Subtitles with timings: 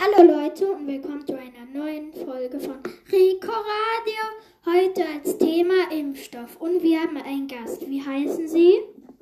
[0.00, 2.76] Hallo Leute und willkommen zu einer neuen Folge von
[3.10, 4.22] Rico Radio.
[4.64, 7.84] Heute als Thema Impfstoff und wir haben einen Gast.
[7.90, 8.74] Wie heißen Sie?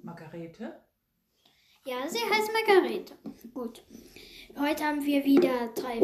[0.03, 0.79] Margarete?
[1.87, 3.15] Ja, sie heißt Margarete.
[3.55, 3.87] Gut.
[4.59, 5.99] Heute haben wir wieder drei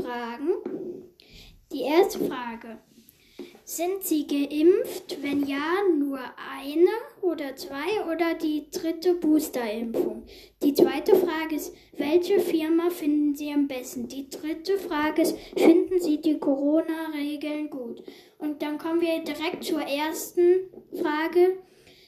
[0.00, 0.54] Fragen.
[1.70, 2.78] Die erste Frage.
[3.66, 5.22] Sind Sie geimpft?
[5.22, 6.18] Wenn ja, nur
[6.54, 6.90] eine
[7.22, 10.24] oder zwei oder die dritte Boosterimpfung?
[10.62, 11.74] Die zweite Frage ist,
[12.14, 14.06] welche Firma finden Sie am besten?
[14.06, 18.04] Die dritte Frage ist, finden Sie die Corona-Regeln gut?
[18.38, 21.58] Und dann kommen wir direkt zur ersten Frage.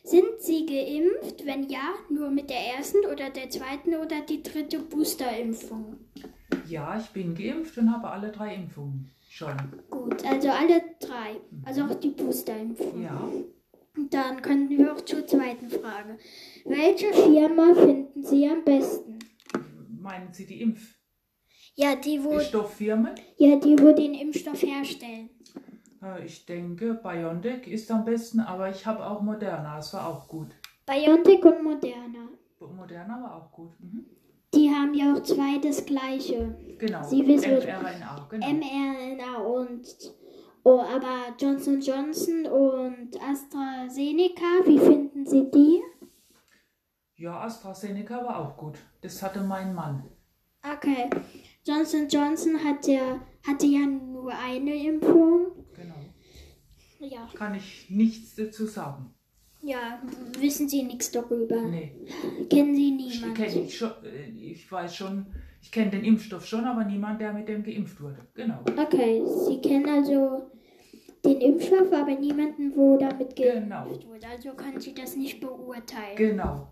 [0.05, 1.45] Sind Sie geimpft?
[1.45, 5.97] Wenn ja, nur mit der ersten oder der zweiten oder die dritte Boosterimpfung?
[6.69, 9.57] Ja, ich bin geimpft und habe alle drei Impfungen schon.
[9.91, 11.41] Gut, also alle drei.
[11.65, 13.03] Also auch die Boosterimpfung.
[13.03, 13.29] Ja,
[14.11, 16.19] dann könnten wir auch zur zweiten Frage.
[16.65, 19.19] Welche Firma finden Sie am besten?
[20.07, 20.95] Meinen Sie die Impf
[21.75, 23.15] Ja, die, wo, die Stofffirmen?
[23.37, 25.29] ja, die, wo den Impfstoff herstellen.
[26.03, 30.29] Äh, Ich denke, BioNTech ist am besten, aber ich habe auch Moderna, das war auch
[30.29, 30.49] gut.
[30.87, 32.29] BioNTech und Moderna.
[32.61, 33.73] Moderna war auch gut.
[33.81, 34.07] Mhm.
[34.55, 36.57] Die haben ja auch zwei das gleiche.
[36.79, 38.47] Genau, Sie wissen- mRNA, genau.
[38.53, 39.83] mRNA und
[40.63, 45.83] oh, aber Johnson Johnson und AstraZeneca, wie finden Sie die?
[47.17, 48.79] Ja, AstraZeneca war auch gut.
[49.03, 50.05] Das hatte mein Mann.
[50.63, 51.09] Okay.
[51.65, 55.47] Johnson Johnson hat ja, hatte ja nur eine Impfung.
[55.75, 55.95] Genau.
[57.01, 57.29] Ja.
[57.35, 59.13] Kann ich nichts dazu sagen.
[59.63, 60.01] Ja,
[60.39, 61.61] wissen Sie nichts darüber?
[61.63, 61.93] Nee,
[62.51, 63.35] Kennen Sie ich niemanden?
[63.35, 65.27] kenne ich schon, äh, ich weiß schon,
[65.61, 68.19] ich kenne den Impfstoff schon, aber niemand, der mit dem geimpft wurde.
[68.35, 68.61] Genau.
[68.77, 70.51] Okay, Sie kennen also
[71.25, 73.87] den Impfstoff, aber niemanden, wo damit geimpft Genau.
[73.87, 74.27] wurde.
[74.31, 76.17] Also können Sie das nicht beurteilen.
[76.17, 76.69] Genau.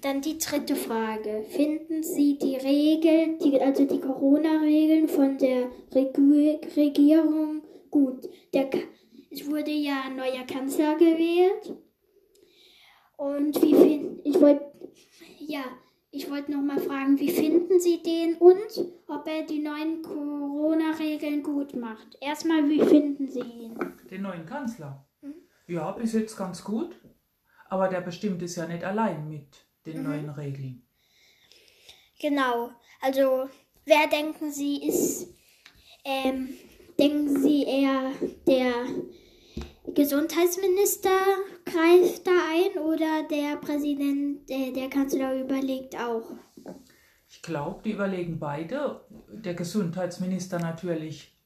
[0.00, 1.44] Dann die dritte Frage.
[1.48, 8.28] Finden Sie die Regeln, die, also die Corona-Regeln von der Regu Regierung gut?
[8.52, 8.68] Der,
[9.30, 11.74] es wurde ja ein neuer Kanzler gewählt.
[13.16, 14.64] Und wie finden, ich wollte,
[15.38, 15.64] ja,
[16.14, 21.42] ich wollte noch mal fragen, wie finden Sie den und ob er die neuen Corona-Regeln
[21.42, 22.16] gut macht?
[22.20, 23.74] Erstmal, wie finden Sie ihn?
[24.10, 25.06] Den neuen Kanzler?
[25.22, 25.34] Mhm.
[25.66, 26.94] Ja, bis jetzt ganz gut.
[27.68, 30.08] Aber der bestimmt es ja nicht allein mit den Mhm.
[30.08, 30.86] neuen Regeln.
[32.20, 32.70] Genau.
[33.00, 33.48] Also,
[33.86, 35.34] wer denken Sie ist,
[36.04, 36.50] ähm,
[36.98, 38.12] denken Sie eher
[38.46, 38.72] der
[39.94, 41.10] Gesundheitsminister
[41.64, 42.78] greift da ein
[43.22, 46.24] oder der Präsident, äh, der Kanzler überlegt auch?
[47.28, 49.04] Ich glaube, die überlegen beide.
[49.28, 51.36] Der Gesundheitsminister natürlich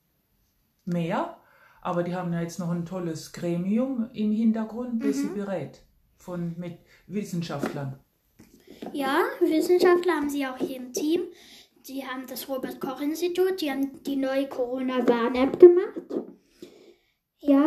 [0.85, 1.37] mehr.
[1.83, 5.21] Aber die haben ja jetzt noch ein tolles Gremium im Hintergrund, das Mhm.
[5.23, 5.83] sie berät.
[6.17, 8.01] Von, mit Wissenschaftlern.
[8.93, 11.23] Ja, Wissenschaftler haben Sie auch hier im Team.
[11.87, 16.25] Die haben das Robert-Koch-Institut, die haben die neue Corona-Warn-App gemacht.
[17.39, 17.65] Ja,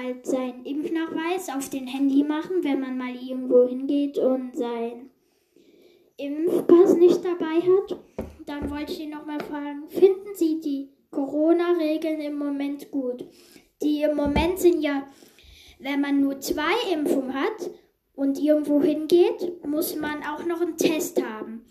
[0.00, 5.10] halt seinen Impfnachweis auf den Handy machen, wenn man mal irgendwo hingeht und seinen
[6.16, 7.98] Impfpass nicht dabei hat.
[8.46, 13.24] Dann wollte ich Sie nochmal fragen, finden Sie die Corona-Regeln im Moment gut?
[13.82, 15.06] Die im Moment sind ja,
[15.78, 17.70] wenn man nur zwei Impfungen hat,
[18.20, 21.64] und irgendwo hingeht, muss man auch noch einen Test haben.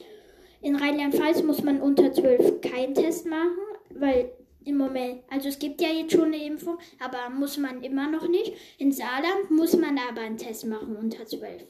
[0.62, 3.60] In Rheinland-Pfalz muss man unter 12 keinen Test machen,
[3.92, 4.32] weil
[4.66, 8.28] im Moment, also es gibt ja jetzt schon eine Impfung, aber muss man immer noch
[8.28, 8.53] nicht.
[8.78, 11.64] In Saarland muss man aber einen Test machen unter 12.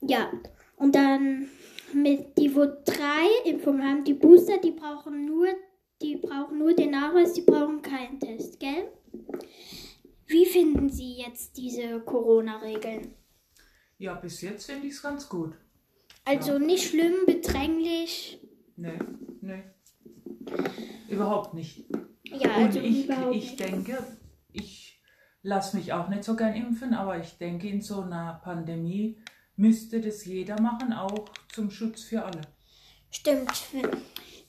[0.00, 0.32] Ja,
[0.76, 1.48] und dann
[1.92, 5.48] mit die, wo drei Impfungen haben, die Booster, die brauchen nur,
[6.02, 8.92] die brauchen nur den Nachweis, die brauchen keinen Test, gell?
[10.26, 13.14] Wie finden Sie jetzt diese Corona-Regeln?
[13.98, 15.54] Ja, bis jetzt finde ich es ganz gut.
[16.24, 16.58] Also Ja.
[16.58, 18.40] nicht schlimm, bedränglich.
[18.76, 18.98] Nee,
[19.40, 19.62] nee.
[21.08, 21.84] Überhaupt nicht.
[22.24, 23.98] Ja, also Und ich, überhaupt ich denke,
[24.52, 25.00] ich
[25.42, 29.18] lasse mich auch nicht so gern impfen, aber ich denke, in so einer Pandemie
[29.56, 32.42] müsste das jeder machen, auch zum Schutz für alle.
[33.10, 33.52] Stimmt.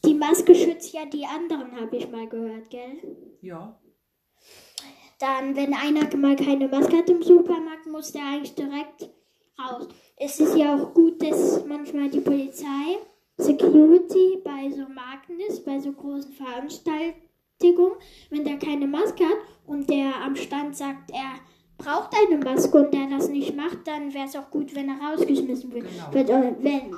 [0.06, 2.98] Die Maske schützt ja die anderen, habe ich mal gehört, gell?
[3.42, 3.80] Ja,
[5.20, 9.10] Dann, wenn einer mal keine Maske hat im Supermarkt, muss der eigentlich direkt
[9.58, 9.88] raus.
[10.16, 12.98] Es ist ja auch gut, dass manchmal die Polizei,
[13.38, 15.37] Security bei so Marken
[15.68, 17.94] bei so großen Veranstaltungen,
[18.32, 19.38] wenn der keine Maske hat
[19.68, 21.40] und der am Stand sagt, er
[21.78, 24.98] braucht eine Maske und der das nicht macht, dann wäre es auch gut, wenn er
[25.00, 25.86] rausgeschmissen wird.
[25.88, 26.08] Genau.
[26.12, 26.96] Weil, äh, wenn,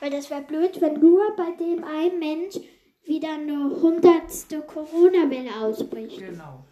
[0.00, 2.56] weil das wäre blöd, wenn nur bei dem einen Mensch
[3.04, 6.18] wieder eine hundertste Corona-Welle ausbricht.
[6.18, 6.64] genau.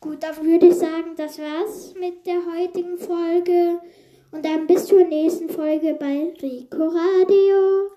[0.00, 3.80] Gut, dann würde ich sagen, das war's mit der heutigen Folge.
[4.32, 7.94] Und dann bis zur nächsten Folge bei Rico Radio.